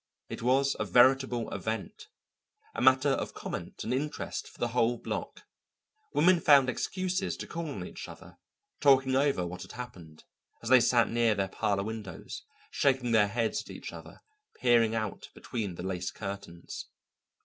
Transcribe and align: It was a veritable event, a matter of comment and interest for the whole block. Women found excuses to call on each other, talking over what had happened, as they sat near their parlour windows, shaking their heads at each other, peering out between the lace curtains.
It 0.29 0.41
was 0.41 0.75
a 0.79 0.83
veritable 0.83 1.53
event, 1.53 2.07
a 2.73 2.81
matter 2.81 3.09
of 3.09 3.35
comment 3.35 3.83
and 3.83 3.93
interest 3.93 4.47
for 4.47 4.57
the 4.57 4.69
whole 4.69 4.97
block. 4.97 5.43
Women 6.15 6.39
found 6.39 6.71
excuses 6.71 7.37
to 7.37 7.45
call 7.45 7.69
on 7.69 7.85
each 7.87 8.09
other, 8.09 8.37
talking 8.79 9.15
over 9.15 9.45
what 9.45 9.61
had 9.61 9.73
happened, 9.73 10.23
as 10.63 10.69
they 10.69 10.79
sat 10.81 11.07
near 11.07 11.35
their 11.35 11.49
parlour 11.49 11.83
windows, 11.83 12.41
shaking 12.71 13.11
their 13.11 13.27
heads 13.27 13.61
at 13.61 13.69
each 13.69 13.93
other, 13.93 14.21
peering 14.59 14.95
out 14.95 15.29
between 15.35 15.75
the 15.75 15.83
lace 15.83 16.09
curtains. 16.09 16.87